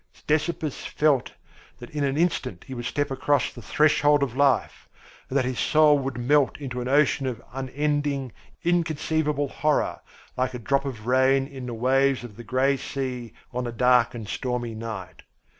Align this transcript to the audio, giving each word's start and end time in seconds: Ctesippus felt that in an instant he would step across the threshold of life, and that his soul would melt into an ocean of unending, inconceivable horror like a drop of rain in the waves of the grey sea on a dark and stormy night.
Ctesippus 0.15 0.83
felt 0.83 1.33
that 1.77 1.91
in 1.91 2.03
an 2.03 2.17
instant 2.17 2.63
he 2.63 2.73
would 2.73 2.85
step 2.85 3.11
across 3.11 3.53
the 3.53 3.61
threshold 3.61 4.23
of 4.23 4.35
life, 4.35 4.89
and 5.29 5.37
that 5.37 5.45
his 5.45 5.59
soul 5.59 5.95
would 5.99 6.17
melt 6.17 6.57
into 6.57 6.81
an 6.81 6.87
ocean 6.87 7.27
of 7.27 7.39
unending, 7.53 8.31
inconceivable 8.63 9.47
horror 9.49 9.99
like 10.35 10.55
a 10.55 10.57
drop 10.57 10.85
of 10.85 11.05
rain 11.05 11.45
in 11.45 11.67
the 11.67 11.75
waves 11.75 12.23
of 12.23 12.35
the 12.35 12.43
grey 12.43 12.77
sea 12.77 13.33
on 13.53 13.67
a 13.67 13.71
dark 13.71 14.15
and 14.15 14.27
stormy 14.27 14.73
night. 14.73 15.21